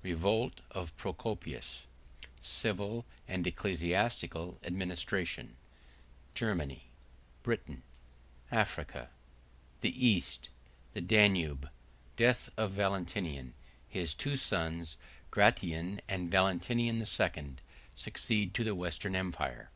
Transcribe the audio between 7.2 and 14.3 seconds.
—Britain.—Africa.—The East.— The Danube.—Death Of Valentinian.—His